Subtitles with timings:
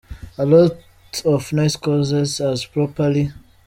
[0.35, 0.77] a lot
[1.25, 3.29] of nice causes, as properly.